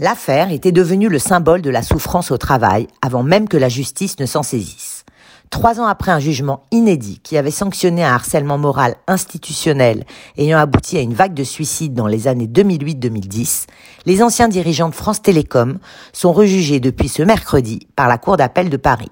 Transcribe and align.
L'affaire 0.00 0.52
était 0.52 0.70
devenue 0.70 1.08
le 1.08 1.18
symbole 1.18 1.60
de 1.60 1.70
la 1.70 1.82
souffrance 1.82 2.30
au 2.30 2.38
travail 2.38 2.86
avant 3.02 3.24
même 3.24 3.48
que 3.48 3.56
la 3.56 3.68
justice 3.68 4.20
ne 4.20 4.26
s'en 4.26 4.44
saisisse. 4.44 5.04
Trois 5.50 5.80
ans 5.80 5.86
après 5.86 6.12
un 6.12 6.20
jugement 6.20 6.62
inédit 6.70 7.18
qui 7.24 7.36
avait 7.36 7.50
sanctionné 7.50 8.04
un 8.04 8.12
harcèlement 8.12 8.58
moral 8.58 8.94
institutionnel 9.08 10.04
ayant 10.36 10.60
abouti 10.60 10.98
à 10.98 11.00
une 11.00 11.14
vague 11.14 11.34
de 11.34 11.42
suicides 11.42 11.94
dans 11.94 12.06
les 12.06 12.28
années 12.28 12.46
2008-2010, 12.46 13.66
les 14.06 14.22
anciens 14.22 14.46
dirigeants 14.46 14.88
de 14.88 14.94
France 14.94 15.20
Télécom 15.20 15.80
sont 16.12 16.32
rejugés 16.32 16.78
depuis 16.78 17.08
ce 17.08 17.24
mercredi 17.24 17.88
par 17.96 18.06
la 18.06 18.18
Cour 18.18 18.36
d'appel 18.36 18.70
de 18.70 18.76
Paris. 18.76 19.10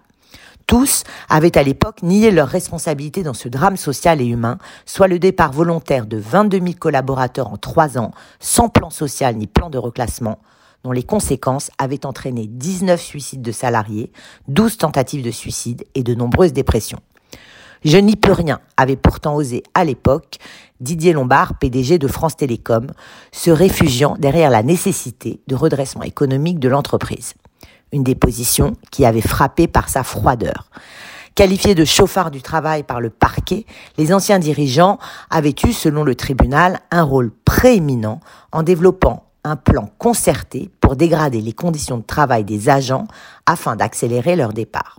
Tous 0.69 1.03
avaient 1.29 1.59
à 1.59 1.65
l'époque 1.65 2.05
nié 2.05 2.31
leur 2.31 2.47
responsabilité 2.47 3.25
dans 3.25 3.35
ce 3.35 3.49
drame 3.49 3.77
social 3.77 4.21
et 4.21 4.27
humain, 4.27 4.59
soit 4.85 5.09
le 5.09 5.19
départ 5.19 5.51
volontaire 5.51 6.07
de 6.07 6.17
22 6.17 6.59
000 6.59 6.73
collaborateurs 6.79 7.53
en 7.53 7.57
trois 7.57 7.99
ans, 7.99 8.13
sans 8.39 8.69
plan 8.69 8.91
social 8.91 9.35
ni 9.35 9.49
plan 9.49 9.69
de 9.69 9.79
reclassement, 9.79 10.39
dont 10.87 10.93
les 10.93 11.03
conséquences 11.03 11.73
avaient 11.79 12.07
entraîné 12.07 12.47
19 12.47 13.03
suicides 13.03 13.43
de 13.43 13.51
salariés, 13.51 14.13
12 14.47 14.79
tentatives 14.79 15.25
de 15.25 15.33
suicide 15.33 15.85
et 15.97 16.05
de 16.05 16.15
nombreuses 16.15 16.53
dépressions. 16.53 17.01
Je 17.85 17.99
n'y 17.99 18.15
peux 18.15 18.31
rien 18.31 18.61
avait 18.77 18.95
pourtant 18.95 19.35
osé 19.35 19.65
à 19.75 19.85
l'époque 19.85 20.37
Didier 20.79 21.13
Lombard, 21.13 21.59
PDG 21.59 21.99
de 21.99 22.07
France 22.07 22.37
Télécom, 22.37 22.87
se 23.33 23.51
réfugiant 23.51 24.15
derrière 24.17 24.49
la 24.49 24.63
nécessité 24.63 25.41
de 25.49 25.57
redressement 25.57 26.05
économique 26.05 26.61
de 26.61 26.69
l'entreprise. 26.69 27.35
Une 27.91 28.05
déposition 28.05 28.75
qui 28.93 29.05
avait 29.05 29.21
frappé 29.21 29.67
par 29.67 29.89
sa 29.89 30.05
froideur. 30.05 30.71
Qualifiés 31.35 31.75
de 31.75 31.85
chauffards 31.85 32.31
du 32.31 32.43
travail 32.43 32.85
par 32.85 33.01
le 33.01 33.11
parquet, 33.11 33.67
les 33.99 34.15
anciens 34.15 34.39
dirigeants 34.39 35.01
avaient 35.31 35.55
eu, 35.67 35.73
selon 35.73 36.05
le 36.05 36.15
tribunal, 36.15 36.79
un 36.93 37.03
rôle 37.03 37.33
prééminent 37.45 38.21
en 38.53 38.63
développant 38.63 39.26
un 39.47 39.57
plan 39.57 39.89
concerté 39.99 40.71
pour 40.81 40.97
dégrader 40.97 41.41
les 41.41 41.53
conditions 41.53 41.99
de 41.99 42.03
travail 42.03 42.45
des 42.45 42.69
agents 42.69 43.07
afin 43.47 43.77
d'accélérer 43.77 44.37
leur 44.37 44.53
départ. 44.53 44.99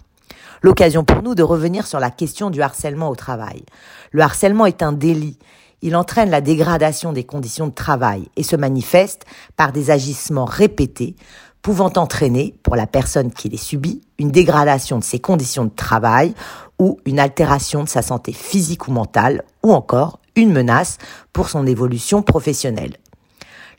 L'occasion 0.61 1.03
pour 1.03 1.21
nous 1.21 1.35
de 1.35 1.43
revenir 1.43 1.85
sur 1.85 1.99
la 1.99 2.09
question 2.09 2.49
du 2.49 2.61
harcèlement 2.61 3.09
au 3.09 3.15
travail. 3.15 3.63
Le 4.11 4.23
harcèlement 4.23 4.65
est 4.65 4.81
un 4.81 4.93
délit. 4.93 5.37
Il 5.81 5.95
entraîne 5.95 6.31
la 6.31 6.41
dégradation 6.41 7.13
des 7.13 7.23
conditions 7.23 7.67
de 7.67 7.73
travail 7.73 8.29
et 8.35 8.43
se 8.43 8.55
manifeste 8.55 9.25
par 9.55 9.71
des 9.71 9.91
agissements 9.91 10.45
répétés 10.45 11.15
pouvant 11.61 11.91
entraîner, 11.97 12.55
pour 12.63 12.77
la 12.77 12.87
personne 12.87 13.31
qui 13.31 13.49
les 13.49 13.57
subit, 13.57 14.01
une 14.19 14.31
dégradation 14.31 14.99
de 14.99 15.03
ses 15.03 15.19
conditions 15.19 15.65
de 15.65 15.75
travail 15.75 16.33
ou 16.79 16.97
une 17.05 17.19
altération 17.19 17.83
de 17.83 17.89
sa 17.89 18.01
santé 18.01 18.31
physique 18.31 18.87
ou 18.87 18.91
mentale, 18.91 19.43
ou 19.63 19.73
encore 19.73 20.19
une 20.35 20.53
menace 20.53 20.97
pour 21.33 21.49
son 21.49 21.67
évolution 21.67 22.21
professionnelle. 22.21 22.95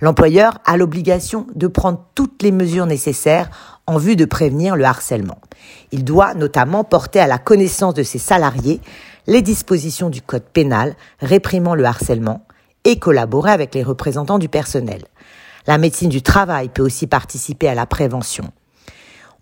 L'employeur 0.00 0.58
a 0.64 0.76
l'obligation 0.76 1.46
de 1.54 1.66
prendre 1.66 2.04
toutes 2.14 2.42
les 2.42 2.52
mesures 2.52 2.86
nécessaires 2.86 3.50
en 3.86 3.98
vue 3.98 4.16
de 4.16 4.24
prévenir 4.24 4.76
le 4.76 4.84
harcèlement. 4.84 5.38
Il 5.90 6.04
doit 6.04 6.34
notamment 6.34 6.84
porter 6.84 7.18
à 7.18 7.26
la 7.26 7.38
connaissance 7.38 7.94
de 7.94 8.04
ses 8.04 8.18
salariés 8.18 8.80
les 9.26 9.42
dispositions 9.42 10.08
du 10.08 10.22
code 10.22 10.44
pénal 10.44 10.94
réprimant 11.20 11.74
le 11.74 11.84
harcèlement 11.84 12.46
et 12.84 12.98
collaborer 12.98 13.50
avec 13.50 13.74
les 13.74 13.82
représentants 13.82 14.38
du 14.38 14.48
personnel. 14.48 15.02
La 15.66 15.78
médecine 15.78 16.08
du 16.08 16.22
travail 16.22 16.68
peut 16.68 16.82
aussi 16.82 17.06
participer 17.06 17.68
à 17.68 17.74
la 17.74 17.84
prévention. 17.84 18.52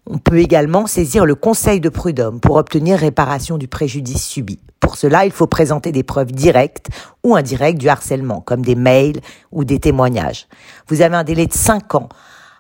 On 0.09 0.19
peut 0.19 0.39
également 0.39 0.87
saisir 0.87 1.27
le 1.27 1.35
conseil 1.35 1.81
de 1.81 1.89
prud'homme 1.89 2.39
pour 2.39 2.57
obtenir 2.57 2.97
réparation 2.97 3.59
du 3.59 3.67
préjudice 3.67 4.25
subi. 4.25 4.61
Pour 4.79 4.97
cela, 4.97 5.27
il 5.27 5.33
faut 5.33 5.49
présenter 5.49 5.91
des 5.91 6.05
preuves 6.05 6.31
directes 6.31 6.91
ou 7.25 7.35
indirectes 7.35 7.79
du 7.79 7.89
harcèlement, 7.89 8.41
comme 8.41 8.65
des 8.65 8.77
mails 8.77 9.21
ou 9.51 9.65
des 9.65 9.81
témoignages. 9.81 10.47
Vous 10.87 11.03
avez 11.03 11.17
un 11.17 11.25
délai 11.25 11.49
de 11.49 11.53
5 11.53 11.97
ans 11.97 12.09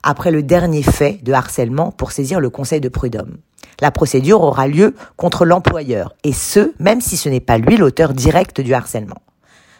après 0.02 0.32
le 0.32 0.42
dernier 0.42 0.82
fait 0.82 1.22
de 1.22 1.32
harcèlement 1.32 1.92
pour 1.92 2.10
saisir 2.10 2.40
le 2.40 2.50
conseil 2.50 2.80
de 2.80 2.88
prud'homme. 2.88 3.36
La 3.80 3.92
procédure 3.92 4.42
aura 4.42 4.66
lieu 4.66 4.96
contre 5.16 5.44
l'employeur, 5.44 6.14
et 6.24 6.32
ce, 6.32 6.72
même 6.80 7.00
si 7.00 7.16
ce 7.16 7.28
n'est 7.28 7.40
pas 7.40 7.58
lui 7.58 7.76
l'auteur 7.76 8.12
direct 8.12 8.60
du 8.60 8.74
harcèlement. 8.74 9.22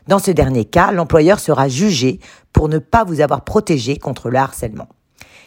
Dans 0.07 0.21
ce 0.21 0.31
dernier 0.31 0.67
cas, 0.67 0.93
l'employeur 0.93 1.41
sera 1.41 1.69
jugé 1.69 2.21
pour 2.53 2.69
ne 2.69 2.79
pas 2.79 3.03
vous 3.03 3.21
avoir 3.21 3.43
protégé 3.43 3.97
contre 3.97 4.31
le 4.31 4.39
harcèlement. 4.39 4.89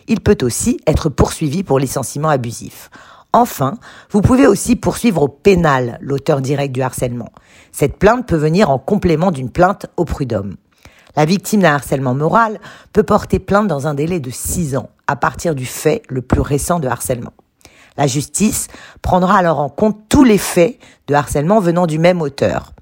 Il 0.09 0.22
peut 0.22 0.40
aussi 0.42 0.80
être 0.88 1.08
poursuivi 1.09 1.64
pour 1.64 1.78
licenciement 1.78 2.30
abusif. 2.30 2.90
Enfin, 3.31 3.75
vous 4.09 4.22
pouvez 4.22 4.47
aussi 4.47 4.75
poursuivre 4.75 5.22
au 5.22 5.28
pénal 5.28 6.00
l'auteur 6.02 6.42
direct 6.42 6.74
du 6.74 6.81
harcèlement. 6.81 7.30
Cette 7.72 8.00
plainte 8.00 8.28
peut 8.28 8.36
venir 8.36 8.72
en 8.72 8.80
complément 8.80 9.30
d'une 9.30 9.52
plainte 9.52 9.86
au 9.97 10.06
prud'homme. 10.06 10.56
La 11.16 11.25
victime 11.25 11.62
d'un 11.62 11.75
harcèlement 11.75 12.16
moral 12.16 12.59
peut 12.92 13.03
porter 13.03 13.38
plainte 13.38 13.68
dans 13.68 13.86
un 13.86 13.94
délai 13.94 14.20
de 14.20 14.31
6 14.31 14.78
ans 14.78 14.90
à 15.06 15.16
partir 15.16 15.53
du 15.53 15.68
fait 15.68 16.02
le 16.09 16.24
plus 16.24 16.41
récent 16.41 16.80
de 16.80 16.88
harcèlement. 16.88 17.34
La 17.96 18.08
justice 18.08 18.68
prendra 19.03 19.38
alors 19.38 19.59
en 19.59 19.70
compte 19.70 19.97
tous 20.09 20.24
les 20.24 20.40
faits 20.40 20.80
de 21.08 21.14
harcèlement 21.14 21.59
venant 21.59 21.86
du 21.86 22.00
même 22.00 22.24
auteur. 22.24 22.74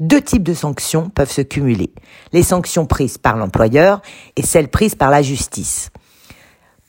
Deux 0.00 0.20
types 0.20 0.42
de 0.42 0.54
sanctions 0.54 1.08
peuvent 1.08 1.30
se 1.30 1.40
cumuler. 1.40 1.94
Les 2.32 2.42
sanctions 2.42 2.84
prises 2.84 3.16
par 3.16 3.38
l'employeur 3.38 4.02
et 4.36 4.42
celles 4.42 4.68
prises 4.68 4.96
par 4.96 5.08
la 5.08 5.22
justice 5.22 5.90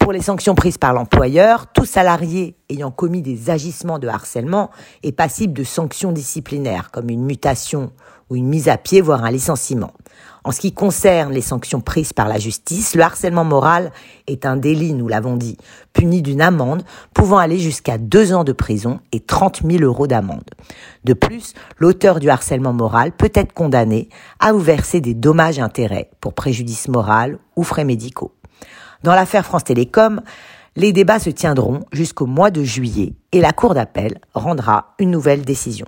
pour 0.05 0.13
les 0.13 0.21
sanctions 0.21 0.53
prises 0.53 0.77
par 0.77 0.93
l'employeur, 0.93 1.65
tout 1.73 1.83
salarié 1.83 2.55
ayant 2.69 2.91
commis 2.91 3.23
des 3.23 3.49
agissements 3.49 3.97
de 3.97 4.07
harcèlement 4.07 4.69
est 5.01 5.11
passible 5.11 5.53
de 5.53 5.63
sanctions 5.63 6.11
disciplinaires, 6.11 6.91
comme 6.91 7.09
une 7.09 7.25
mutation 7.25 7.91
ou 8.29 8.35
une 8.35 8.47
mise 8.47 8.69
à 8.69 8.77
pied, 8.77 9.01
voire 9.01 9.23
un 9.23 9.31
licenciement. 9.31 9.93
En 10.43 10.51
ce 10.51 10.59
qui 10.59 10.73
concerne 10.73 11.33
les 11.33 11.41
sanctions 11.41 11.81
prises 11.81 12.13
par 12.13 12.27
la 12.27 12.37
justice, 12.37 12.93
le 12.93 13.01
harcèlement 13.01 13.45
moral 13.45 13.91
est 14.27 14.45
un 14.45 14.57
délit, 14.57 14.93
nous 14.93 15.07
l'avons 15.07 15.37
dit, 15.37 15.57
puni 15.91 16.21
d'une 16.21 16.41
amende 16.41 16.83
pouvant 17.15 17.39
aller 17.39 17.57
jusqu'à 17.57 17.97
deux 17.97 18.31
ans 18.31 18.43
de 18.43 18.53
prison 18.53 18.99
et 19.11 19.21
30 19.21 19.63
000 19.67 19.83
euros 19.83 20.05
d'amende. 20.05 20.51
De 21.03 21.13
plus, 21.13 21.55
l'auteur 21.79 22.19
du 22.19 22.29
harcèlement 22.29 22.73
moral 22.73 23.11
peut 23.11 23.31
être 23.33 23.53
condamné 23.53 24.09
à 24.39 24.53
vous 24.53 24.59
verser 24.59 25.01
des 25.01 25.15
dommages-intérêts 25.15 26.11
pour 26.21 26.35
préjudice 26.35 26.89
moral 26.89 27.39
ou 27.55 27.63
frais 27.63 27.85
médicaux. 27.85 28.33
Dans 29.03 29.15
l'affaire 29.15 29.45
France 29.45 29.63
Télécom, 29.63 30.21
les 30.75 30.91
débats 30.91 31.19
se 31.19 31.29
tiendront 31.29 31.85
jusqu'au 31.91 32.25
mois 32.25 32.51
de 32.51 32.63
juillet 32.63 33.13
et 33.31 33.41
la 33.41 33.53
Cour 33.53 33.73
d'appel 33.73 34.19
rendra 34.33 34.95
une 34.99 35.11
nouvelle 35.11 35.43
décision. 35.43 35.85